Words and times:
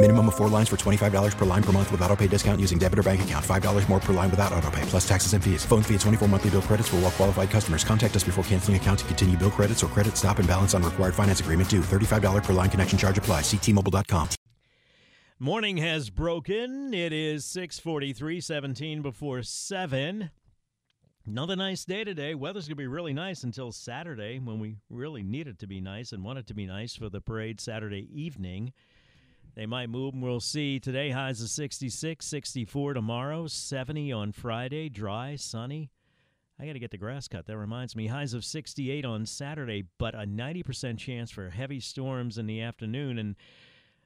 Minimum 0.00 0.28
of 0.28 0.36
four 0.36 0.48
lines 0.48 0.68
for 0.68 0.76
$25 0.76 1.36
per 1.36 1.44
line 1.44 1.62
per 1.62 1.72
month 1.72 1.90
with 1.90 2.00
auto 2.02 2.14
pay 2.14 2.28
discount 2.28 2.60
using 2.60 2.78
debit 2.78 3.00
or 3.00 3.02
bank 3.02 3.22
account. 3.22 3.44
$5 3.44 3.88
more 3.88 3.98
per 3.98 4.12
line 4.12 4.30
without 4.30 4.52
auto 4.52 4.70
pay, 4.70 4.82
plus 4.82 5.06
taxes 5.06 5.32
and 5.32 5.42
fees. 5.42 5.64
Phone 5.64 5.82
fee 5.82 5.94
at 5.94 6.00
24 6.02 6.28
monthly 6.28 6.50
bill 6.50 6.62
credits 6.62 6.88
for 6.88 6.96
all 6.96 7.02
well 7.02 7.10
qualified 7.10 7.50
customers. 7.50 7.82
Contact 7.82 8.14
us 8.14 8.22
before 8.22 8.44
canceling 8.44 8.76
account 8.76 9.00
to 9.00 9.04
continue 9.06 9.36
bill 9.36 9.50
credits 9.50 9.82
or 9.82 9.88
credit 9.88 10.16
stop 10.16 10.38
and 10.38 10.46
balance 10.46 10.72
on 10.72 10.84
required 10.84 11.16
finance 11.16 11.40
agreement 11.40 11.68
due. 11.68 11.80
$35 11.80 12.44
per 12.44 12.52
line 12.52 12.70
connection 12.70 12.96
charge 12.96 13.18
apply. 13.18 13.40
Ctmobile.com. 13.40 14.28
Morning 15.40 15.78
has 15.78 16.10
broken. 16.10 16.94
It 16.94 17.12
is 17.12 17.44
643, 17.46 18.40
17 18.40 19.02
before 19.02 19.42
7. 19.42 20.30
Another 21.26 21.56
nice 21.56 21.84
day 21.84 22.04
today. 22.04 22.36
Weather's 22.36 22.68
going 22.68 22.76
to 22.76 22.82
be 22.82 22.86
really 22.86 23.14
nice 23.14 23.42
until 23.42 23.72
Saturday 23.72 24.38
when 24.38 24.60
we 24.60 24.76
really 24.90 25.24
need 25.24 25.48
it 25.48 25.58
to 25.58 25.66
be 25.66 25.80
nice 25.80 26.12
and 26.12 26.22
want 26.22 26.38
it 26.38 26.46
to 26.46 26.54
be 26.54 26.66
nice 26.66 26.94
for 26.94 27.08
the 27.08 27.20
parade 27.20 27.60
Saturday 27.60 28.08
evening. 28.12 28.72
They 29.58 29.66
might 29.66 29.90
move 29.90 30.14
and 30.14 30.22
we'll 30.22 30.38
see. 30.38 30.78
Today, 30.78 31.10
highs 31.10 31.42
of 31.42 31.48
66, 31.48 32.24
64 32.24 32.94
tomorrow, 32.94 33.48
70 33.48 34.12
on 34.12 34.30
Friday, 34.30 34.88
dry, 34.88 35.34
sunny. 35.34 35.90
I 36.60 36.66
got 36.66 36.74
to 36.74 36.78
get 36.78 36.92
the 36.92 36.96
grass 36.96 37.26
cut. 37.26 37.46
That 37.46 37.58
reminds 37.58 37.96
me. 37.96 38.06
Highs 38.06 38.34
of 38.34 38.44
68 38.44 39.04
on 39.04 39.26
Saturday, 39.26 39.86
but 39.98 40.14
a 40.14 40.18
90% 40.18 40.96
chance 40.96 41.32
for 41.32 41.50
heavy 41.50 41.80
storms 41.80 42.38
in 42.38 42.46
the 42.46 42.60
afternoon. 42.60 43.18
And 43.18 43.34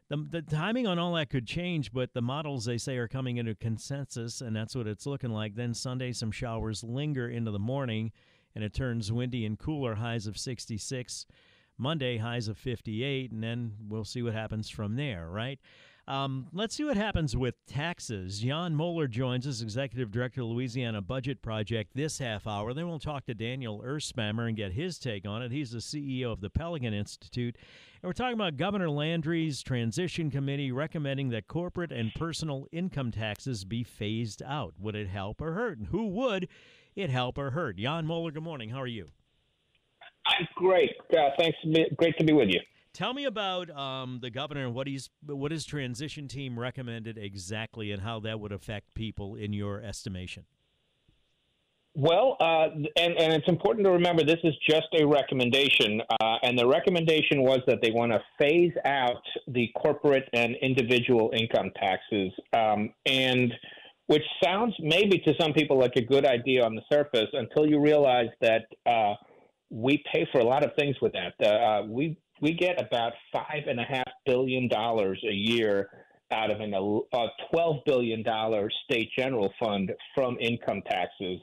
the, 0.09 0.27
the 0.27 0.41
timing 0.41 0.87
on 0.87 0.99
all 0.99 1.13
that 1.17 1.29
could 1.29 1.47
change, 1.47 1.93
but 1.93 2.15
the 2.15 2.23
models 2.23 2.65
they 2.65 2.79
say 2.79 2.97
are 2.97 3.07
coming 3.07 3.37
into 3.37 3.55
consensus, 3.55 4.41
and 4.41 4.57
that's 4.57 4.75
what 4.75 4.87
it's 4.87 5.05
looking 5.05 5.33
like. 5.33 5.55
Then 5.55 5.75
Sunday, 5.75 6.13
some 6.13 6.33
showers 6.33 6.83
linger 6.83 7.29
into 7.29 7.51
the 7.51 7.59
morning, 7.59 8.11
and 8.55 8.65
it 8.65 8.73
turns 8.73 9.13
windy 9.13 9.45
and 9.45 9.59
cooler. 9.59 9.97
Highs 9.97 10.27
of 10.27 10.39
66. 10.39 11.27
Monday, 11.83 12.17
highs 12.17 12.49
of 12.49 12.57
58, 12.57 13.33
and 13.33 13.43
then 13.43 13.75
we'll 13.89 14.05
see 14.05 14.23
what 14.23 14.33
happens 14.33 14.71
from 14.71 14.97
there, 14.97 15.29
right? 15.29 15.59
Um, 16.09 16.49
let's 16.53 16.75
see 16.75 16.85
what 16.85 16.97
happens 16.97 17.37
with 17.37 17.55
taxes. 17.67 18.41
Jan 18.41 18.75
Moller 18.75 19.07
joins 19.07 19.47
us, 19.47 19.63
Executive 19.63 20.11
Director 20.11 20.41
of 20.41 20.49
Louisiana 20.49 21.01
Budget 21.01 21.43
Project, 21.43 21.93
this 21.95 22.19
half 22.19 22.47
hour. 22.47 22.75
Then 22.75 22.89
we'll 22.89 22.99
talk 22.99 23.25
to 23.27 23.35
Daniel 23.35 23.83
Erspamer 23.85 24.49
and 24.49 24.57
get 24.57 24.73
his 24.73 24.99
take 24.99 25.27
on 25.29 25.43
it. 25.43 25.53
He's 25.53 25.71
the 25.71 25.79
CEO 25.79 26.33
of 26.33 26.41
the 26.41 26.51
Pelican 26.51 26.93
Institute. 26.93 27.57
And 27.57 28.09
we're 28.09 28.15
talking 28.15 28.35
about 28.35 28.57
Governor 28.57 28.91
Landry's 28.91 29.63
transition 29.63 30.29
committee 30.29 30.73
recommending 30.73 31.31
that 31.31 31.47
corporate 31.47 31.93
and 31.93 32.13
personal 32.15 32.67
income 32.73 33.13
taxes 33.13 33.65
be 33.65 33.85
phased 33.85 34.43
out. 34.43 34.75
Would 34.81 34.97
it 34.97 35.09
help 35.09 35.41
or 35.41 35.53
hurt? 35.53 35.79
And 35.79 35.87
who 35.87 36.09
would 36.09 36.49
it 36.97 37.11
help 37.11 37.39
or 37.39 37.51
hurt? 37.51 37.77
Jan 37.77 38.07
Moller, 38.07 38.33
good 38.33 38.43
morning. 38.43 38.71
How 38.71 38.81
are 38.81 38.89
you? 38.89 39.09
I'm 40.39 40.49
great. 40.57 40.91
Uh, 41.13 41.31
thanks. 41.39 41.59
Great 41.97 42.17
to 42.19 42.25
be 42.25 42.33
with 42.33 42.49
you. 42.49 42.61
Tell 42.93 43.15
me 43.15 43.25
about 43.25 43.71
um, 43.71 44.19
the 44.21 44.31
governor 44.31 44.67
and 44.67 44.75
what 44.75 44.87
he's 44.87 45.09
what 45.25 45.51
his 45.51 45.65
transition 45.65 46.29
team 46.29 46.59
recommended 46.59 47.17
exactly, 47.17 47.91
and 47.91 48.03
how 48.03 48.21
that 48.21 48.39
would 48.39 48.53
affect 48.53 48.93
people 48.95 49.35
in 49.35 49.53
your 49.53 49.81
estimation. 49.81 50.45
Well, 51.95 52.37
uh, 52.41 52.69
and 52.97 53.15
and 53.19 53.33
it's 53.33 53.49
important 53.49 53.85
to 53.87 53.93
remember 53.93 54.25
this 54.25 54.41
is 54.45 54.55
just 54.69 54.89
a 54.99 55.07
recommendation, 55.07 56.01
uh, 56.21 56.37
and 56.43 56.59
the 56.59 56.67
recommendation 56.67 57.43
was 57.43 57.61
that 57.67 57.79
they 57.83 57.91
want 57.91 58.13
to 58.13 58.21
phase 58.39 58.73
out 58.87 59.23
the 59.49 59.69
corporate 59.77 60.29
and 60.33 60.57
individual 60.63 61.33
income 61.35 61.71
taxes, 61.77 62.33
um, 62.55 62.95
and 63.07 63.53
which 64.07 64.23
sounds 64.43 64.75
maybe 64.81 65.19
to 65.19 65.35
some 65.41 65.53
people 65.53 65.79
like 65.79 65.97
a 65.97 66.03
good 66.03 66.27
idea 66.27 66.65
on 66.65 66.75
the 66.75 66.83
surface 66.91 67.29
until 67.33 67.67
you 67.67 67.79
realize 67.81 68.31
that 68.41 68.67
uh, 68.87 69.15
we 69.73 70.05
pay 70.13 70.27
for 70.31 70.41
a 70.41 70.45
lot 70.45 70.65
of 70.65 70.71
things 70.79 70.97
with 71.01 71.13
that. 71.15 71.45
Uh, 71.45 71.83
we 71.89 72.17
we 72.43 72.53
get 72.53 72.81
about 72.81 73.13
five 73.33 73.65
and 73.67 73.81
a 73.81 73.85
half 73.85 74.09
billion 74.27 74.69
dollars 74.69 75.19
a 75.29 75.33
year 75.33 75.89
out 76.31 76.51
of 76.51 76.61
an, 76.61 76.75
a 76.75 77.27
twelve 77.51 77.77
billion 77.87 78.23
dollar 78.23 78.71
state 78.85 79.09
general 79.17 79.53
fund 79.59 79.91
from 80.15 80.37
income 80.41 80.83
taxes. 80.89 81.41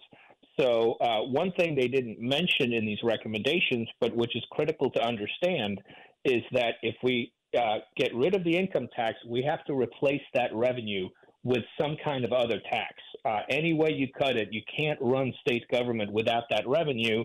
So 0.60 0.98
uh, 1.02 1.22
one 1.22 1.52
thing 1.58 1.76
they 1.76 1.88
didn't 1.88 2.20
mention 2.20 2.74
in 2.74 2.86
these 2.86 3.00
recommendations, 3.02 3.88
but 4.02 4.16
which 4.16 4.36
is 4.36 4.44
critical 4.52 4.92
to 4.92 5.02
understand, 5.02 5.80
is 6.26 6.44
that 6.52 6.76
if 6.84 6.96
we 7.02 7.32
uh, 7.58 7.78
get 7.96 8.14
rid 8.14 8.36
of 8.36 8.44
the 8.44 8.56
income 8.56 8.90
tax, 8.96 9.16
we 9.28 9.42
have 9.42 9.64
to 9.66 9.74
replace 9.74 10.22
that 10.34 10.54
revenue 10.54 11.08
with 11.44 11.64
some 11.80 11.96
kind 12.04 12.26
of 12.26 12.34
other 12.34 12.60
tax. 12.70 12.94
Uh, 13.24 13.40
any 13.50 13.74
way 13.74 13.90
you 13.92 14.08
cut 14.20 14.36
it, 14.36 14.50
you 14.52 14.62
can't 14.76 15.00
run 15.02 15.34
state 15.40 15.64
government 15.72 16.12
without 16.12 16.44
that 16.50 16.68
revenue. 16.68 17.24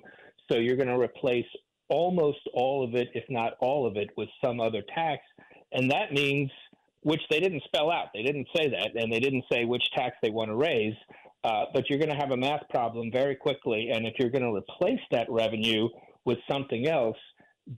So 0.51 0.59
you're 0.59 0.77
going 0.77 0.89
to 0.89 0.99
replace 0.99 1.47
almost 1.89 2.41
all 2.53 2.85
of 2.85 2.95
it, 2.95 3.09
if 3.15 3.25
not 3.29 3.55
all 3.61 3.87
of 3.87 3.97
it, 3.97 4.11
with 4.17 4.29
some 4.45 4.61
other 4.61 4.83
tax. 4.95 5.23
And 5.73 5.91
that 5.91 6.13
means, 6.13 6.51
which 7.03 7.23
they 7.31 7.41
didn't 7.41 7.63
spell 7.65 7.91
out, 7.91 8.09
they 8.15 8.23
didn't 8.23 8.49
say 8.57 8.69
that, 8.71 9.01
and 9.01 9.13
they 9.13 9.21
didn't 9.21 9.45
say 9.51 9.65
which 9.65 9.85
tax 9.95 10.17
they 10.23 10.31
want 10.31 10.51
to 10.51 10.57
raise. 10.57 10.95
Uh, 11.43 11.65
but 11.75 11.91
you're 11.91 11.99
going 11.99 12.11
to 12.11 12.17
have 12.17 12.31
a 12.31 12.37
math 12.37 12.67
problem 12.71 13.11
very 13.13 13.37
quickly. 13.37 13.91
And 13.93 14.07
if 14.07 14.15
you're 14.19 14.31
going 14.31 14.43
to 14.43 14.55
replace 14.55 15.01
that 15.11 15.27
revenue 15.29 15.89
with 16.25 16.39
something 16.51 16.89
else, 16.89 17.19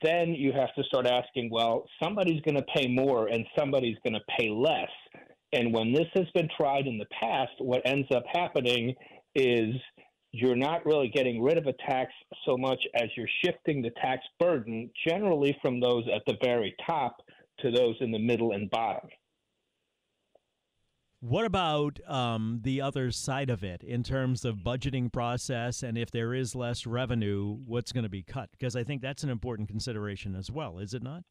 then 0.03 0.35
you 0.35 0.53
have 0.53 0.73
to 0.75 0.85
start 0.85 1.07
asking, 1.07 1.51
well, 1.51 1.85
somebody's 2.03 2.41
going 2.43 2.57
to 2.57 2.65
pay 2.75 2.87
more 2.89 3.29
and 3.29 3.45
somebody's 3.59 3.97
going 4.05 4.15
to 4.15 4.37
pay 4.39 4.51
less. 4.51 4.91
And 5.53 5.73
when 5.73 5.93
this 5.93 6.07
has 6.15 6.27
been 6.35 6.49
tried 6.57 6.87
in 6.87 6.99
the 6.99 7.07
past, 7.21 7.53
what 7.59 7.83
ends 7.85 8.09
up 8.15 8.25
happening 8.33 8.95
is 9.35 9.75
you're 10.37 10.57
not 10.57 10.85
really 10.85 11.09
getting 11.09 11.43
rid 11.43 11.57
of 11.57 11.67
a 11.67 11.73
tax 11.89 12.13
so 12.45 12.57
much 12.59 12.79
as 12.95 13.09
you're 13.17 13.29
shifting 13.45 13.81
the 13.81 13.91
tax 14.03 14.23
burden 14.39 14.91
generally 15.09 15.57
from 15.63 15.81
those 15.81 16.05
at 16.15 16.23
the 16.27 16.37
very 16.43 16.75
top 16.87 17.23
to 17.61 17.71
those 17.71 17.97
in 18.01 18.11
the 18.11 18.19
middle 18.19 18.53
and 18.53 18.69
bottom. 18.71 19.09
What 21.21 21.47
about 21.47 21.99
um, 22.07 22.61
the 22.63 22.83
other 22.83 23.11
side 23.11 23.49
of 23.49 23.65
it 23.65 23.83
in 23.83 24.03
terms 24.03 24.45
of 24.45 24.57
budgeting 24.57 25.11
process 25.11 25.83
and 25.83 25.97
if 25.97 26.11
there 26.11 26.35
is 26.35 26.55
less 26.55 26.87
revenue, 26.87 27.57
what's 27.65 27.93
going 27.93 28.05
to 28.05 28.11
be 28.11 28.23
cut? 28.23 28.51
Because 28.53 28.77
I 28.77 28.85
think 28.85 29.01
that's 29.01 29.25
an 29.25 29.31
important 29.31 29.69
consideration 29.69 30.35
as 30.35 30.51
well, 30.51 30.79
is 30.79 30.93
it 30.93 31.03
not? 31.03 31.25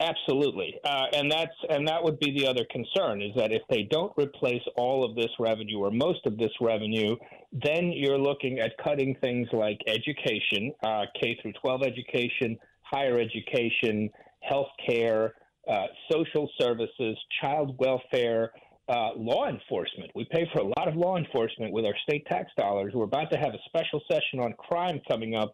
Absolutely, 0.00 0.74
uh, 0.82 1.06
and 1.12 1.30
that's 1.30 1.52
and 1.68 1.86
that 1.86 2.02
would 2.02 2.18
be 2.18 2.30
the 2.30 2.46
other 2.46 2.64
concern 2.70 3.20
is 3.20 3.34
that 3.36 3.52
if 3.52 3.60
they 3.68 3.82
don't 3.82 4.12
replace 4.16 4.62
all 4.76 5.04
of 5.04 5.14
this 5.14 5.28
revenue 5.38 5.78
or 5.78 5.90
most 5.90 6.24
of 6.24 6.38
this 6.38 6.52
revenue, 6.58 7.14
then 7.52 7.92
you're 7.92 8.18
looking 8.18 8.60
at 8.60 8.72
cutting 8.82 9.14
things 9.20 9.46
like 9.52 9.78
education, 9.86 10.72
uh, 10.82 11.04
K 11.20 11.38
through 11.42 11.52
12 11.60 11.82
education, 11.82 12.58
higher 12.80 13.20
education, 13.20 14.08
health 14.40 14.68
care, 14.88 15.34
uh, 15.68 15.86
social 16.10 16.48
services, 16.58 17.18
child 17.42 17.76
welfare, 17.78 18.52
uh, 18.88 19.10
law 19.16 19.48
enforcement. 19.48 20.10
We 20.14 20.24
pay 20.30 20.48
for 20.52 20.60
a 20.60 20.66
lot 20.78 20.88
of 20.88 20.96
law 20.96 21.18
enforcement 21.18 21.72
with 21.72 21.84
our 21.84 21.94
state 22.08 22.26
tax 22.26 22.50
dollars. 22.56 22.92
We're 22.94 23.04
about 23.04 23.30
to 23.32 23.38
have 23.38 23.52
a 23.52 23.58
special 23.66 24.00
session 24.10 24.40
on 24.40 24.54
crime 24.54 25.00
coming 25.08 25.34
up 25.34 25.52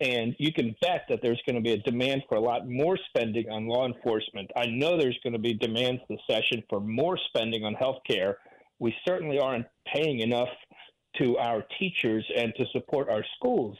and 0.00 0.34
you 0.38 0.52
can 0.52 0.74
bet 0.80 1.02
that 1.08 1.20
there's 1.22 1.40
going 1.46 1.56
to 1.56 1.62
be 1.62 1.72
a 1.72 1.78
demand 1.78 2.22
for 2.28 2.36
a 2.36 2.40
lot 2.40 2.68
more 2.68 2.98
spending 3.08 3.48
on 3.48 3.66
law 3.66 3.86
enforcement. 3.86 4.50
I 4.56 4.66
know 4.66 4.98
there's 4.98 5.18
going 5.22 5.34
to 5.34 5.38
be 5.38 5.54
demands 5.54 6.02
this 6.08 6.18
session 6.28 6.62
for 6.68 6.80
more 6.80 7.18
spending 7.28 7.64
on 7.64 7.74
health 7.74 7.98
care. 8.06 8.38
We 8.78 8.94
certainly 9.06 9.38
aren't 9.38 9.66
paying 9.94 10.20
enough 10.20 10.48
to 11.20 11.38
our 11.38 11.64
teachers 11.78 12.24
and 12.36 12.52
to 12.56 12.64
support 12.72 13.08
our 13.08 13.24
schools. 13.36 13.76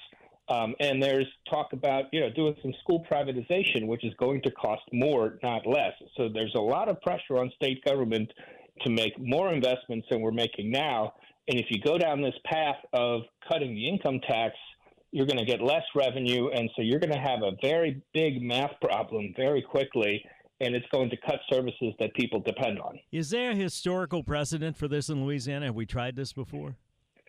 Um, 0.49 0.75
and 0.78 1.02
there's 1.02 1.26
talk 1.50 1.72
about 1.72 2.05
you 2.12 2.20
know 2.20 2.31
doing 2.31 2.55
some 2.62 2.75
school 2.82 3.05
privatization, 3.10 3.87
which 3.87 4.05
is 4.05 4.12
going 4.19 4.43
to 4.43 4.50
cost 4.50 4.82
more, 4.93 5.38
not 5.43 5.67
less. 5.67 5.94
So 6.17 6.28
there's 6.28 6.55
a 6.55 6.60
lot 6.60 6.88
of 6.88 7.00
pressure 7.00 7.38
on 7.38 7.50
state 7.56 7.82
government 7.84 8.31
to 8.82 8.90
make 8.90 9.19
more 9.19 9.52
investments 9.52 10.06
than 10.10 10.20
we're 10.20 10.32
making 10.32 10.70
now. 10.70 11.14
And 11.49 11.58
if 11.58 11.67
you 11.70 11.81
go 11.81 11.99
down 11.99 12.20
this 12.20 12.34
path 12.44 12.76
of 12.93 13.22
cutting 13.50 13.75
the 13.75 13.88
income 13.88 14.20
tax, 14.28 14.55
you're 15.14 15.26
going 15.26 15.38
to 15.38 15.44
get 15.44 15.62
less 15.62 15.84
revenue, 15.94 16.49
and 16.49 16.69
so 16.75 16.82
you're 16.82 16.99
going 16.99 17.12
to 17.12 17.20
have 17.20 17.44
a 17.44 17.52
very 17.62 18.02
big 18.12 18.43
math 18.43 18.72
problem 18.81 19.32
very 19.37 19.62
quickly, 19.62 20.20
and 20.61 20.75
it's 20.75 20.87
going 20.90 21.08
to 21.08 21.16
cut 21.19 21.38
services 21.49 21.94
that 22.00 22.12
people 22.14 22.40
depend 22.40 22.81
on. 22.81 22.99
Is 23.12 23.31
there 23.31 23.52
a 23.52 23.55
historical 23.55 24.25
precedent 24.25 24.76
for 24.76 24.88
this 24.88 25.08
in 25.08 25.25
Louisiana? 25.25 25.66
Have 25.66 25.76
we 25.76 25.87
tried 25.87 26.16
this 26.16 26.32
before? 26.32 26.75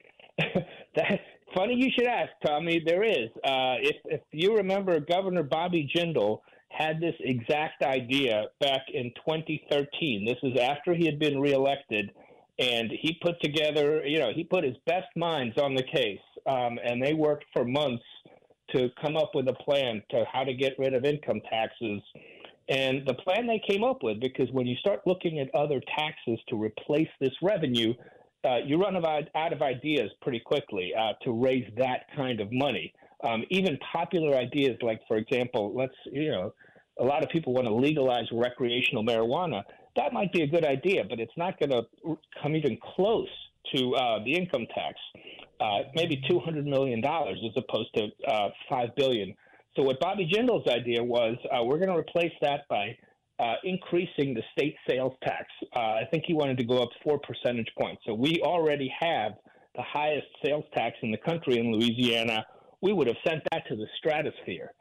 that, 0.39 1.19
funny 1.55 1.75
you 1.75 1.91
should 1.95 2.07
ask, 2.07 2.31
Tommy. 2.43 2.81
There 2.83 3.03
is. 3.03 3.29
Uh, 3.43 3.77
if, 3.79 3.97
if 4.05 4.21
you 4.31 4.55
remember, 4.55 4.99
Governor 4.99 5.43
Bobby 5.43 5.87
Jindal 5.95 6.39
had 6.69 6.99
this 6.99 7.13
exact 7.19 7.83
idea 7.83 8.45
back 8.59 8.81
in 8.91 9.11
2013. 9.27 10.25
This 10.25 10.37
was 10.41 10.57
after 10.59 10.95
he 10.95 11.05
had 11.05 11.19
been 11.19 11.39
reelected 11.39 12.09
and 12.57 12.89
he 12.89 13.17
put 13.21 13.39
together, 13.41 14.05
you 14.05 14.19
know, 14.19 14.31
he 14.33 14.43
put 14.43 14.63
his 14.63 14.75
best 14.85 15.07
minds 15.15 15.57
on 15.57 15.75
the 15.75 15.83
case, 15.83 16.19
um, 16.45 16.79
and 16.83 17.01
they 17.01 17.13
worked 17.13 17.45
for 17.53 17.65
months 17.65 18.03
to 18.75 18.89
come 19.01 19.15
up 19.15 19.31
with 19.33 19.47
a 19.47 19.53
plan 19.53 20.01
to 20.09 20.25
how 20.31 20.43
to 20.43 20.53
get 20.53 20.73
rid 20.79 20.93
of 20.93 21.05
income 21.05 21.41
taxes. 21.49 22.01
And 22.67 23.05
the 23.05 23.13
plan 23.13 23.45
they 23.45 23.61
came 23.67 23.83
up 23.83 24.01
with, 24.01 24.19
because 24.19 24.49
when 24.51 24.65
you 24.65 24.75
start 24.77 25.01
looking 25.05 25.39
at 25.39 25.53
other 25.53 25.81
taxes 25.97 26.39
to 26.49 26.55
replace 26.61 27.09
this 27.19 27.33
revenue, 27.41 27.93
uh, 28.43 28.57
you 28.65 28.77
run 28.77 28.95
out 28.95 29.53
of 29.53 29.61
ideas 29.61 30.09
pretty 30.21 30.39
quickly 30.39 30.93
uh, 30.97 31.13
to 31.23 31.31
raise 31.31 31.67
that 31.77 32.07
kind 32.15 32.39
of 32.39 32.51
money. 32.51 32.91
Um, 33.23 33.43
even 33.49 33.77
popular 33.91 34.35
ideas, 34.35 34.77
like, 34.81 35.01
for 35.07 35.17
example, 35.17 35.73
let's, 35.75 35.95
you 36.11 36.31
know, 36.31 36.53
a 36.99 37.03
lot 37.03 37.23
of 37.23 37.29
people 37.29 37.53
want 37.53 37.67
to 37.67 37.73
legalize 37.73 38.25
recreational 38.31 39.03
marijuana 39.03 39.63
that 39.95 40.13
might 40.13 40.31
be 40.31 40.41
a 40.41 40.47
good 40.47 40.65
idea, 40.65 41.03
but 41.09 41.19
it's 41.19 41.35
not 41.37 41.59
going 41.59 41.71
to 41.71 42.17
come 42.41 42.55
even 42.55 42.77
close 42.95 43.29
to 43.73 43.95
uh, 43.95 44.23
the 44.23 44.33
income 44.33 44.65
tax. 44.73 44.99
Uh, 45.59 45.79
maybe 45.93 46.21
two 46.29 46.39
hundred 46.39 46.65
million 46.65 47.01
dollars 47.01 47.37
as 47.45 47.51
opposed 47.55 47.89
to 47.95 48.07
uh, 48.27 48.49
five 48.69 48.89
billion. 48.95 49.33
So 49.75 49.83
what 49.83 49.99
Bobby 49.99 50.29
Jindal's 50.33 50.67
idea 50.69 51.03
was, 51.03 51.35
uh, 51.51 51.63
we're 51.63 51.77
going 51.77 51.89
to 51.89 51.97
replace 51.97 52.31
that 52.41 52.61
by 52.69 52.97
uh, 53.39 53.55
increasing 53.63 54.33
the 54.33 54.43
state 54.57 54.75
sales 54.87 55.13
tax. 55.23 55.45
Uh, 55.75 55.79
I 55.79 56.03
think 56.11 56.23
he 56.25 56.33
wanted 56.33 56.57
to 56.57 56.63
go 56.63 56.81
up 56.81 56.89
four 57.03 57.19
percentage 57.19 57.69
points. 57.79 58.01
So 58.05 58.13
we 58.13 58.41
already 58.41 58.91
have 58.99 59.33
the 59.75 59.83
highest 59.83 60.27
sales 60.43 60.63
tax 60.73 60.95
in 61.01 61.11
the 61.11 61.17
country 61.17 61.57
in 61.57 61.73
Louisiana. 61.73 62.45
We 62.81 62.93
would 62.93 63.07
have 63.07 63.17
sent 63.27 63.41
that 63.51 63.67
to 63.67 63.75
the 63.75 63.87
stratosphere 63.97 64.71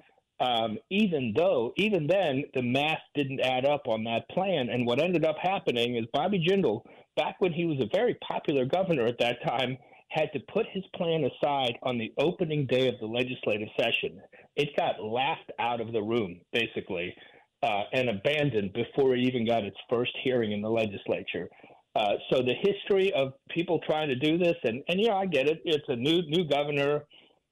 um, 0.41 0.79
even 0.91 1.33
though, 1.37 1.73
even 1.77 2.07
then, 2.07 2.45
the 2.55 2.63
math 2.63 3.01
didn't 3.15 3.41
add 3.41 3.65
up 3.65 3.87
on 3.87 4.05
that 4.05 4.29
plan. 4.31 4.69
And 4.69 4.87
what 4.87 5.01
ended 5.01 5.25
up 5.25 5.37
happening 5.41 5.97
is 5.97 6.05
Bobby 6.13 6.45
Jindal, 6.45 6.83
back 7.17 7.37
when 7.39 7.53
he 7.53 7.65
was 7.65 7.79
a 7.81 7.97
very 7.97 8.15
popular 8.27 8.65
governor 8.65 9.07
at 9.07 9.19
that 9.21 9.39
time, 9.47 9.79
had 10.15 10.33
to 10.33 10.41
put 10.53 10.67
his 10.73 10.85
plan 10.95 11.25
aside 11.25 11.77
on 11.83 11.99
the 11.99 12.13
opening 12.19 12.67
day 12.67 12.89
of 12.89 12.95
the 13.01 13.07
legislative 13.07 13.69
session. 13.79 14.21
It 14.57 14.77
got 14.77 15.03
laughed 15.03 15.51
out 15.59 15.81
of 15.81 15.93
the 15.93 16.03
room, 16.03 16.41
basically, 16.53 17.15
uh, 17.63 17.83
and 17.93 18.09
abandoned 18.09 18.73
before 18.73 19.15
it 19.15 19.21
even 19.21 19.47
got 19.47 19.65
its 19.65 19.77
first 19.91 20.13
hearing 20.23 20.53
in 20.53 20.63
the 20.63 20.71
legislature. 20.71 21.49
Uh, 21.97 22.15
so 22.31 22.43
the 22.43 22.55
history 22.63 23.13
of 23.13 23.35
people 23.51 23.81
trying 23.87 24.09
to 24.09 24.17
do 24.17 24.39
this, 24.39 24.57
and, 24.65 24.83
and 24.89 25.01
yeah, 25.01 25.15
I 25.15 25.27
get 25.27 25.49
it. 25.49 25.61
It's 25.65 25.89
a 25.89 25.97
new 25.97 26.23
new 26.23 26.45
governor 26.49 27.05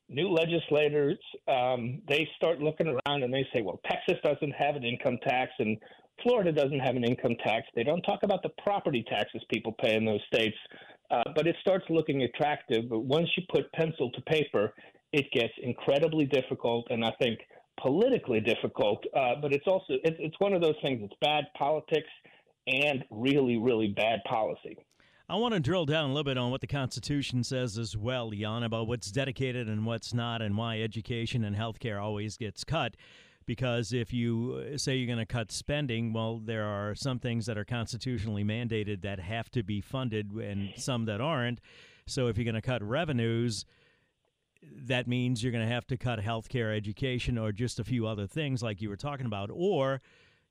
new 0.08 0.28
legislators 0.28 1.18
um, 1.48 2.02
they 2.06 2.28
start 2.36 2.60
looking 2.60 2.86
around 2.86 3.22
and 3.22 3.32
they 3.32 3.46
say, 3.52 3.62
well, 3.62 3.80
Texas 3.90 4.18
doesn't 4.22 4.52
have 4.52 4.76
an 4.76 4.84
income 4.84 5.18
tax 5.26 5.52
and 5.58 5.78
Florida 6.22 6.52
doesn't 6.52 6.80
have 6.80 6.96
an 6.96 7.04
income 7.04 7.36
tax. 7.42 7.66
They 7.74 7.82
don't 7.82 8.02
talk 8.02 8.22
about 8.22 8.42
the 8.42 8.50
property 8.62 9.04
taxes 9.08 9.42
people 9.50 9.74
pay 9.80 9.96
in 9.96 10.04
those 10.04 10.20
states, 10.32 10.56
uh, 11.12 11.22
but 11.36 11.46
it 11.46 11.56
starts 11.60 11.84
looking 11.90 12.22
attractive. 12.22 12.88
But 12.88 13.00
once 13.00 13.28
you 13.36 13.42
put 13.52 13.70
pencil 13.72 14.10
to 14.10 14.20
paper, 14.22 14.72
it 15.12 15.26
gets 15.32 15.52
incredibly 15.62 16.24
difficult, 16.24 16.86
and 16.90 17.04
I 17.04 17.12
think 17.20 17.38
politically 17.80 18.40
difficult. 18.40 19.04
Uh, 19.14 19.34
but 19.40 19.52
it's 19.52 19.66
also 19.66 19.94
it's, 20.04 20.16
it's 20.18 20.36
one 20.40 20.54
of 20.54 20.62
those 20.62 20.76
things. 20.82 21.00
It's 21.02 21.14
bad 21.20 21.44
politics 21.56 22.08
and 22.66 23.04
really, 23.10 23.58
really 23.58 23.88
bad 23.88 24.20
policy. 24.28 24.78
I 25.28 25.36
want 25.36 25.54
to 25.54 25.60
drill 25.60 25.86
down 25.86 26.04
a 26.04 26.08
little 26.08 26.24
bit 26.24 26.36
on 26.36 26.50
what 26.50 26.60
the 26.60 26.66
Constitution 26.66 27.42
says 27.44 27.78
as 27.78 27.96
well, 27.96 28.30
Jan, 28.30 28.64
about 28.64 28.86
what's 28.86 29.10
dedicated 29.10 29.68
and 29.68 29.86
what's 29.86 30.12
not, 30.12 30.42
and 30.42 30.56
why 30.56 30.80
education 30.80 31.44
and 31.44 31.56
healthcare 31.56 32.02
always 32.02 32.36
gets 32.36 32.64
cut. 32.64 32.96
Because 33.46 33.92
if 33.92 34.12
you 34.12 34.64
uh, 34.74 34.78
say 34.78 34.96
you're 34.96 35.06
going 35.06 35.18
to 35.18 35.26
cut 35.26 35.50
spending, 35.52 36.12
well, 36.12 36.38
there 36.38 36.64
are 36.64 36.94
some 36.94 37.18
things 37.18 37.46
that 37.46 37.58
are 37.58 37.64
constitutionally 37.64 38.44
mandated 38.44 39.02
that 39.02 39.20
have 39.20 39.50
to 39.50 39.62
be 39.62 39.80
funded 39.80 40.30
and 40.32 40.72
some 40.76 41.04
that 41.06 41.20
aren't. 41.20 41.60
So 42.06 42.28
if 42.28 42.36
you're 42.36 42.44
going 42.44 42.54
to 42.54 42.62
cut 42.62 42.82
revenues, 42.82 43.64
that 44.62 45.08
means 45.08 45.42
you're 45.42 45.52
going 45.52 45.66
to 45.66 45.72
have 45.72 45.86
to 45.88 45.96
cut 45.96 46.20
healthcare, 46.20 46.76
education, 46.76 47.36
or 47.36 47.52
just 47.52 47.80
a 47.80 47.84
few 47.84 48.06
other 48.06 48.26
things 48.26 48.62
like 48.62 48.80
you 48.80 48.88
were 48.88 48.96
talking 48.96 49.26
about. 49.26 49.50
Or 49.52 50.00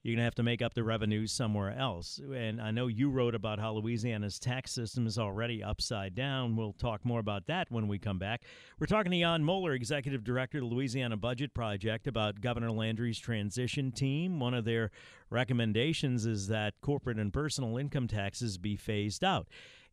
you're 0.04 0.14
going 0.14 0.22
to 0.22 0.24
have 0.24 0.36
to 0.36 0.44
make 0.44 0.62
up 0.64 0.74
the 0.74 0.84
revenues 0.84 1.32
somewhere 1.32 1.78
else. 1.78 2.20
And 2.34 2.60
I 2.60 2.72
know 2.72 2.88
you 2.88 3.10
wrote 3.10 3.36
about 3.36 3.60
how 3.60 3.74
Louisiana's 3.74 4.40
tax 4.40 4.72
system 4.72 5.06
is 5.06 5.20
already 5.20 5.64
upside 5.64 6.16
down. 6.16 6.56
We'll 6.56 6.74
talk 6.74 7.06
more 7.06 7.20
about 7.20 7.46
that 7.48 7.70
when 7.70 7.88
we 7.88 8.00
come 8.00 8.18
back. 8.18 8.42
We're 8.80 8.88
talking 8.88 9.12
to 9.12 9.20
Jan 9.20 9.44
Moller, 9.44 9.74
Executive 9.74 10.24
Director 10.24 10.58
of 10.58 10.64
the 10.64 10.76
Louisiana 10.76 11.18
Budget 11.18 11.54
Project, 11.54 12.08
about 12.08 12.42
Governor 12.42 12.72
Landry's 12.72 13.20
transition 13.20 13.92
team. 13.92 14.40
One 14.40 14.56
of 14.56 14.66
their 14.66 14.90
recommendations 15.30 16.26
is 16.26 16.48
that 16.48 16.74
corporate 16.82 17.20
and 17.20 17.32
personal 17.32 17.78
income 17.78 18.08
taxes 18.08 18.58
be 18.58 18.76
phased 18.76 19.24
out. 19.24 19.48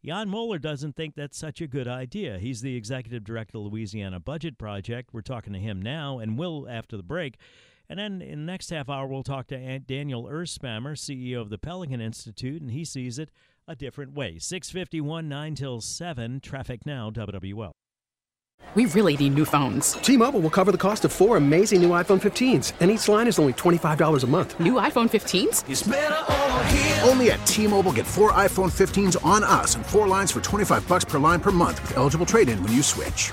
Jan 0.04 0.28
Moller 0.28 0.58
doesn't 0.58 0.96
think 0.96 1.16
that's 1.16 1.36
such 1.36 1.60
a 1.60 1.66
good 1.66 1.88
idea. 1.88 2.38
He's 2.38 2.62
the 2.62 2.76
executive 2.76 3.24
director 3.24 3.58
of 3.58 3.64
the 3.64 3.68
Louisiana 3.68 4.20
Budget 4.20 4.56
Project. 4.56 5.10
We're 5.12 5.22
talking 5.22 5.52
to 5.52 5.58
him 5.58 5.82
now, 5.82 6.18
and 6.18 6.38
will 6.38 6.68
after 6.68 6.96
the 6.96 7.02
break. 7.02 7.36
And 7.90 7.98
then 7.98 8.20
in 8.20 8.40
the 8.40 8.52
next 8.52 8.70
half 8.70 8.90
hour, 8.90 9.06
we'll 9.06 9.22
talk 9.22 9.46
to 9.48 9.78
Daniel 9.78 10.24
Erspamer, 10.24 10.92
CEO 10.92 11.40
of 11.40 11.48
the 11.48 11.58
Pelican 11.58 12.00
Institute, 12.00 12.60
and 12.60 12.70
he 12.70 12.84
sees 12.84 13.18
it 13.18 13.30
a 13.66 13.74
different 13.74 14.12
way. 14.12 14.38
651, 14.38 15.28
9 15.28 15.54
till 15.54 15.80
7, 15.80 16.40
traffic 16.40 16.84
now, 16.84 17.10
WWL. 17.10 17.72
We 18.74 18.86
really 18.86 19.16
need 19.16 19.34
new 19.34 19.44
phones. 19.44 19.92
T-Mobile 19.92 20.40
will 20.40 20.50
cover 20.50 20.72
the 20.72 20.78
cost 20.78 21.04
of 21.04 21.12
four 21.12 21.36
amazing 21.36 21.80
new 21.80 21.90
iPhone 21.90 22.20
15s, 22.20 22.72
and 22.80 22.90
each 22.90 23.08
line 23.08 23.26
is 23.26 23.38
only 23.38 23.54
$25 23.54 24.24
a 24.24 24.26
month. 24.26 24.60
New 24.60 24.74
iPhone 24.74 25.08
15s? 25.08 27.06
Only 27.08 27.30
at 27.30 27.46
T-Mobile 27.46 27.92
get 27.92 28.06
four 28.06 28.32
iPhone 28.32 28.70
15s 28.70 29.24
on 29.24 29.42
us 29.44 29.76
and 29.76 29.86
four 29.86 30.06
lines 30.06 30.30
for 30.30 30.42
25 30.42 30.86
bucks 30.86 31.06
per 31.06 31.18
line 31.18 31.40
per 31.40 31.50
month 31.50 31.80
with 31.80 31.96
eligible 31.96 32.26
trade-in 32.26 32.62
when 32.62 32.72
you 32.72 32.82
switch. 32.82 33.32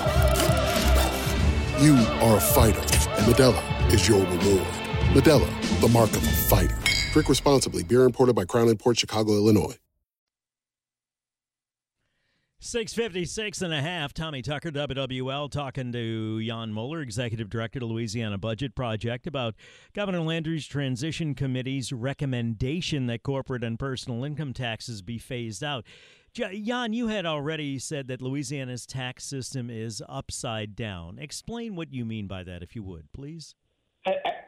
You 1.81 1.95
are 1.95 2.37
a 2.37 2.39
fighter, 2.39 2.79
and 2.79 3.25
Modelo 3.25 3.91
is 3.91 4.07
your 4.07 4.19
reward. 4.19 4.67
Modelo, 5.15 5.81
the 5.81 5.87
mark 5.87 6.11
of 6.11 6.17
a 6.17 6.31
fighter. 6.31 6.77
Drink 7.11 7.27
responsibly. 7.27 7.81
Beer 7.81 8.03
imported 8.03 8.35
by 8.35 8.45
Crown 8.45 8.77
Port 8.77 8.99
Chicago, 8.99 9.31
Illinois. 9.31 9.75
656 12.59 13.63
and 13.63 13.73
a 13.73 13.81
half. 13.81 14.13
Tommy 14.13 14.43
Tucker, 14.43 14.69
WWL, 14.69 15.49
talking 15.49 15.91
to 15.91 16.45
Jan 16.45 16.71
Moller, 16.71 17.01
Executive 17.01 17.49
Director 17.49 17.79
of 17.79 17.85
Louisiana 17.85 18.37
Budget 18.37 18.75
Project, 18.75 19.25
about 19.25 19.55
Governor 19.95 20.21
Landry's 20.21 20.67
Transition 20.67 21.33
Committee's 21.33 21.91
recommendation 21.91 23.07
that 23.07 23.23
corporate 23.23 23.63
and 23.63 23.79
personal 23.79 24.23
income 24.23 24.53
taxes 24.53 25.01
be 25.01 25.17
phased 25.17 25.63
out. 25.63 25.83
Jan, 26.33 26.93
you 26.93 27.07
had 27.07 27.25
already 27.25 27.77
said 27.77 28.07
that 28.07 28.21
Louisiana's 28.21 28.85
tax 28.85 29.25
system 29.25 29.69
is 29.69 30.01
upside 30.07 30.75
down. 30.75 31.19
Explain 31.19 31.75
what 31.75 31.93
you 31.93 32.05
mean 32.05 32.27
by 32.27 32.43
that, 32.43 32.63
if 32.63 32.75
you 32.75 32.83
would, 32.83 33.11
please. 33.13 33.55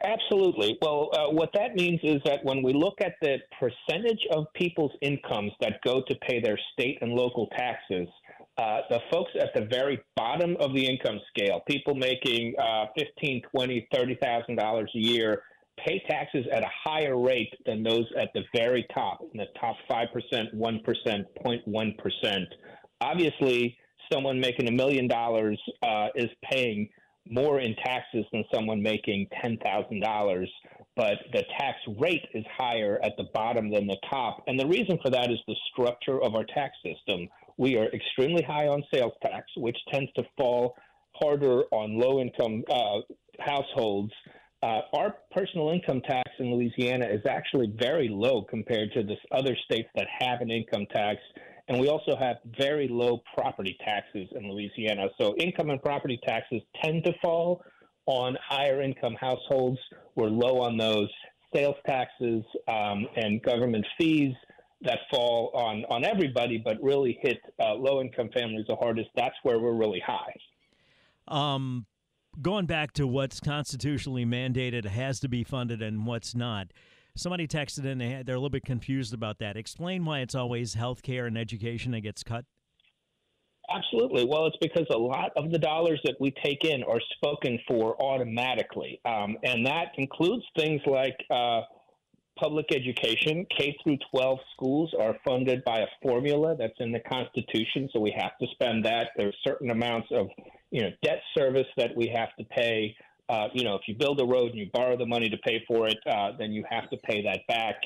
Absolutely. 0.04 0.76
Well, 0.82 1.10
uh, 1.12 1.30
what 1.30 1.50
that 1.54 1.76
means 1.76 2.00
is 2.02 2.20
that 2.24 2.44
when 2.44 2.62
we 2.62 2.72
look 2.72 2.94
at 3.00 3.14
the 3.22 3.36
percentage 3.60 4.20
of 4.32 4.46
people's 4.54 4.92
incomes 5.00 5.52
that 5.60 5.80
go 5.84 6.02
to 6.08 6.14
pay 6.26 6.40
their 6.40 6.58
state 6.72 6.98
and 7.00 7.12
local 7.12 7.46
taxes, 7.56 8.08
uh, 8.58 8.80
the 8.90 8.98
folks 9.12 9.30
at 9.40 9.50
the 9.54 9.66
very 9.66 10.00
bottom 10.16 10.56
of 10.60 10.74
the 10.74 10.84
income 10.84 11.20
scale, 11.28 11.60
people 11.68 11.94
making 11.94 12.54
uh, 12.58 12.86
fifteen, 12.98 13.42
twenty, 13.54 13.86
thirty 13.94 14.16
thousand 14.20 14.56
dollars 14.56 14.90
a 14.94 14.98
year, 14.98 15.42
pay 15.84 16.02
taxes 16.08 16.46
at 16.52 16.62
a 16.62 16.70
higher 16.84 17.18
rate 17.18 17.52
than 17.66 17.82
those 17.82 18.06
at 18.18 18.30
the 18.34 18.42
very 18.54 18.86
top, 18.94 19.20
in 19.32 19.38
the 19.38 19.46
top 19.60 19.76
five 19.88 20.08
percent, 20.12 20.52
one 20.54 20.80
percent, 20.84 21.26
0.1 21.44 21.98
percent. 21.98 22.48
Obviously, 23.00 23.76
someone 24.12 24.40
making 24.40 24.68
a 24.68 24.72
million 24.72 25.08
dollars 25.08 25.60
uh, 25.82 26.08
is 26.14 26.30
paying 26.50 26.88
more 27.28 27.60
in 27.60 27.74
taxes 27.76 28.24
than 28.32 28.44
someone 28.52 28.82
making 28.82 29.26
$10,000, 29.42 30.46
but 30.94 31.14
the 31.32 31.42
tax 31.58 31.78
rate 31.98 32.26
is 32.34 32.44
higher 32.56 33.00
at 33.02 33.12
the 33.16 33.24
bottom 33.32 33.70
than 33.70 33.86
the 33.86 33.96
top. 34.10 34.42
And 34.46 34.58
the 34.58 34.66
reason 34.66 34.98
for 35.02 35.10
that 35.10 35.30
is 35.30 35.38
the 35.46 35.56
structure 35.72 36.22
of 36.22 36.34
our 36.34 36.44
tax 36.44 36.76
system. 36.84 37.28
We 37.56 37.76
are 37.76 37.86
extremely 37.92 38.42
high 38.42 38.68
on 38.68 38.82
sales 38.92 39.14
tax, 39.22 39.46
which 39.56 39.76
tends 39.90 40.12
to 40.16 40.24
fall 40.36 40.76
harder 41.14 41.62
on 41.70 41.98
low 41.98 42.20
income 42.20 42.62
uh, 42.70 43.00
households. 43.38 44.12
Uh, 44.64 44.80
our 44.94 45.16
personal 45.30 45.68
income 45.68 46.00
tax 46.08 46.30
in 46.38 46.54
Louisiana 46.54 47.04
is 47.04 47.20
actually 47.28 47.70
very 47.78 48.08
low 48.08 48.40
compared 48.40 48.90
to 48.92 49.02
the 49.02 49.14
other 49.30 49.54
states 49.66 49.90
that 49.94 50.06
have 50.20 50.40
an 50.40 50.50
income 50.50 50.86
tax. 50.90 51.18
And 51.68 51.78
we 51.78 51.88
also 51.88 52.16
have 52.16 52.36
very 52.58 52.88
low 52.88 53.22
property 53.34 53.76
taxes 53.84 54.26
in 54.34 54.50
Louisiana. 54.50 55.08
So 55.20 55.36
income 55.36 55.68
and 55.68 55.82
property 55.82 56.18
taxes 56.26 56.62
tend 56.82 57.04
to 57.04 57.12
fall 57.20 57.62
on 58.06 58.38
higher 58.42 58.80
income 58.80 59.16
households. 59.20 59.78
We're 60.14 60.28
low 60.28 60.62
on 60.62 60.78
those. 60.78 61.10
Sales 61.54 61.76
taxes 61.86 62.42
um, 62.66 63.06
and 63.16 63.42
government 63.42 63.84
fees 63.98 64.34
that 64.80 65.00
fall 65.10 65.50
on, 65.54 65.84
on 65.90 66.06
everybody, 66.06 66.56
but 66.56 66.82
really 66.82 67.18
hit 67.20 67.36
uh, 67.62 67.74
low 67.74 68.00
income 68.00 68.30
families 68.34 68.64
the 68.66 68.76
hardest. 68.76 69.10
That's 69.14 69.36
where 69.42 69.58
we're 69.58 69.74
really 69.76 70.02
high. 70.06 70.34
Um, 71.28 71.84
going 72.40 72.66
back 72.66 72.92
to 72.94 73.06
what's 73.06 73.40
constitutionally 73.40 74.24
mandated 74.24 74.84
has 74.84 75.20
to 75.20 75.28
be 75.28 75.44
funded 75.44 75.82
and 75.82 76.06
what's 76.06 76.34
not. 76.34 76.68
Somebody 77.16 77.46
texted 77.46 77.84
in, 77.84 77.98
they're 77.98 78.34
a 78.34 78.38
little 78.38 78.50
bit 78.50 78.64
confused 78.64 79.14
about 79.14 79.38
that. 79.38 79.56
Explain 79.56 80.04
why 80.04 80.20
it's 80.20 80.34
always 80.34 80.74
health 80.74 81.02
care 81.02 81.26
and 81.26 81.38
education 81.38 81.92
that 81.92 82.00
gets 82.00 82.24
cut. 82.24 82.44
Absolutely. 83.70 84.26
Well, 84.26 84.46
it's 84.46 84.56
because 84.60 84.86
a 84.90 84.98
lot 84.98 85.30
of 85.36 85.50
the 85.50 85.58
dollars 85.58 86.00
that 86.04 86.16
we 86.20 86.32
take 86.44 86.64
in 86.64 86.82
are 86.82 87.00
spoken 87.16 87.58
for 87.66 88.00
automatically, 88.02 89.00
um, 89.04 89.36
and 89.42 89.66
that 89.66 89.92
includes 89.96 90.44
things 90.56 90.82
like 90.86 91.16
uh, 91.30 91.62
public 92.38 92.66
education. 92.74 93.46
K 93.56 93.74
through 93.82 93.98
12 94.10 94.38
schools 94.54 94.94
are 94.98 95.16
funded 95.24 95.64
by 95.64 95.78
a 95.78 95.86
formula 96.02 96.56
that's 96.58 96.78
in 96.78 96.92
the 96.92 97.00
Constitution, 97.00 97.88
so 97.92 98.00
we 98.00 98.14
have 98.16 98.36
to 98.40 98.46
spend 98.52 98.84
that. 98.84 99.10
There's 99.16 99.36
certain 99.46 99.70
amounts 99.70 100.08
of, 100.10 100.28
you 100.74 100.82
know, 100.82 100.90
debt 101.04 101.22
service 101.38 101.68
that 101.76 101.96
we 101.96 102.12
have 102.12 102.34
to 102.36 102.44
pay. 102.46 102.96
Uh, 103.28 103.46
you 103.54 103.62
know, 103.62 103.76
if 103.76 103.82
you 103.86 103.94
build 103.94 104.20
a 104.20 104.24
road 104.24 104.50
and 104.50 104.58
you 104.58 104.68
borrow 104.72 104.96
the 104.98 105.06
money 105.06 105.30
to 105.30 105.36
pay 105.38 105.62
for 105.68 105.86
it, 105.86 105.96
uh, 106.10 106.32
then 106.36 106.50
you 106.50 106.64
have 106.68 106.90
to 106.90 106.96
pay 106.96 107.22
that 107.22 107.46
back. 107.46 107.76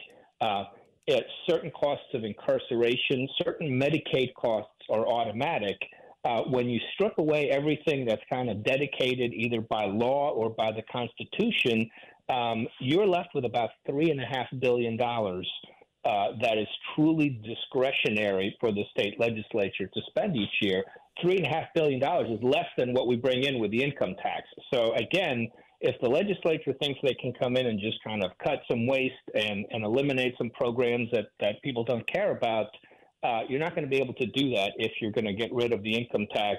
Uh, 0.40 0.64
it, 1.07 1.23
certain 1.49 1.71
costs 1.73 2.07
of 2.14 2.25
incarceration, 2.25 3.28
certain 3.45 3.78
Medicaid 3.78 4.33
costs 4.35 4.73
are 4.88 5.07
automatic. 5.07 5.76
Uh, 6.25 6.40
when 6.45 6.66
you 6.66 6.80
strip 6.95 7.12
away 7.18 7.50
everything 7.50 8.07
that's 8.07 8.23
kind 8.30 8.49
of 8.49 8.64
dedicated 8.64 9.35
either 9.35 9.61
by 9.61 9.85
law 9.85 10.30
or 10.30 10.49
by 10.49 10.73
the 10.73 10.83
Constitution, 10.90 11.90
um, 12.30 12.66
you're 12.80 13.07
left 13.07 13.28
with 13.35 13.45
about 13.45 13.68
three 13.87 14.11
and 14.11 14.18
a 14.18 14.25
half 14.25 14.47
billion 14.61 14.97
dollars 14.97 15.49
uh, 16.07 16.28
that 16.40 16.57
is 16.57 16.68
truly 16.95 17.38
discretionary 17.45 18.57
for 18.61 18.73
the 18.73 18.85
state 18.92 19.21
legislature 19.21 19.90
to 19.92 20.00
spend 20.09 20.35
each 20.37 20.57
year 20.62 20.85
three 21.20 21.37
and 21.37 21.46
a 21.46 21.48
half 21.48 21.66
billion 21.75 22.00
dollars 22.00 22.28
is 22.30 22.42
less 22.42 22.66
than 22.76 22.92
what 22.92 23.06
we 23.06 23.16
bring 23.16 23.44
in 23.44 23.58
with 23.58 23.70
the 23.70 23.82
income 23.82 24.14
tax. 24.22 24.44
So 24.72 24.94
again, 24.94 25.48
if 25.80 25.94
the 26.00 26.08
legislature 26.08 26.75
thinks 26.80 26.98
they 27.02 27.14
can 27.14 27.32
come 27.40 27.56
in 27.56 27.66
and 27.66 27.78
just 27.78 28.02
kind 28.02 28.25
of 28.25 28.32
cut 28.42 28.60
some 28.70 28.87
waste 28.87 29.14
and, 29.34 29.64
and 29.70 29.84
eliminate 29.84 30.34
some 30.37 30.50
programs 30.50 31.08
that, 31.12 31.26
that 31.40 31.62
people 31.62 31.84
don't 31.84 32.06
care 32.12 32.32
about, 32.37 32.66
uh, 33.22 33.40
you're 33.48 33.60
not 33.60 33.75
going 33.75 33.84
to 33.84 33.90
be 33.90 34.00
able 34.00 34.14
to 34.14 34.26
do 34.26 34.50
that 34.54 34.72
if 34.76 34.92
you're 35.00 35.12
going 35.12 35.25
to 35.25 35.32
get 35.32 35.52
rid 35.52 35.72
of 35.72 35.82
the 35.82 35.94
income 35.94 36.26
tax. 36.34 36.58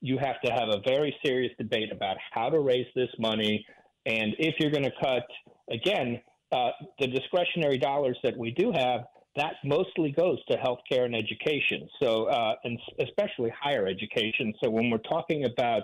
You 0.00 0.18
have 0.18 0.40
to 0.44 0.52
have 0.52 0.68
a 0.68 0.80
very 0.86 1.14
serious 1.24 1.52
debate 1.58 1.90
about 1.92 2.16
how 2.32 2.48
to 2.50 2.60
raise 2.60 2.86
this 2.94 3.08
money. 3.18 3.64
And 4.06 4.34
if 4.38 4.54
you're 4.58 4.70
going 4.70 4.84
to 4.84 4.92
cut, 5.02 5.26
again, 5.70 6.20
uh, 6.52 6.70
the 6.98 7.06
discretionary 7.06 7.78
dollars 7.78 8.18
that 8.22 8.36
we 8.36 8.50
do 8.50 8.72
have, 8.72 9.00
that 9.36 9.54
mostly 9.64 10.12
goes 10.12 10.38
to 10.46 10.56
healthcare 10.56 11.04
and 11.04 11.14
education. 11.14 11.88
So, 12.00 12.24
uh, 12.26 12.54
and 12.64 12.78
especially 13.00 13.52
higher 13.60 13.86
education. 13.86 14.54
So, 14.62 14.70
when 14.70 14.90
we're 14.90 14.98
talking 14.98 15.44
about 15.44 15.82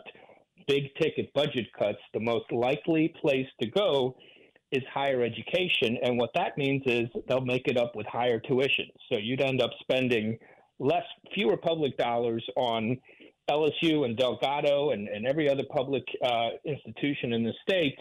big 0.69 0.85
ticket 1.01 1.33
budget 1.35 1.67
cuts, 1.77 1.99
the 2.15 2.21
most 2.21 2.51
likely 2.53 3.13
place 3.21 3.47
to 3.61 3.69
go 3.69 4.17
is 4.71 4.83
higher 4.93 5.23
education. 5.23 5.99
And 6.03 6.17
what 6.17 6.31
that 6.35 6.57
means 6.57 6.83
is 6.87 7.09
they'll 7.29 7.41
make 7.41 7.67
it 7.67 7.77
up 7.77 7.97
with 7.97 8.07
higher 8.07 8.39
tuition. 8.39 8.87
So, 9.11 9.19
you'd 9.19 9.41
end 9.41 9.61
up 9.61 9.71
spending 9.81 10.39
less, 10.79 11.05
fewer 11.35 11.57
public 11.57 11.97
dollars 11.97 12.45
on 12.57 12.97
LSU 13.51 14.05
and 14.05 14.17
Delgado 14.17 14.91
and, 14.91 15.09
and 15.09 15.27
every 15.27 15.51
other 15.51 15.65
public 15.75 16.05
uh, 16.25 16.51
institution 16.65 17.33
in 17.33 17.43
the 17.43 17.53
state. 17.69 17.99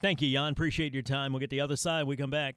Thank 0.00 0.20
you, 0.20 0.32
Jan. 0.32 0.52
Appreciate 0.52 0.92
your 0.92 1.04
time. 1.04 1.32
We'll 1.32 1.40
get 1.40 1.50
the 1.50 1.60
other 1.60 1.76
side. 1.76 2.04
We 2.08 2.16
come 2.16 2.30
back. 2.30 2.56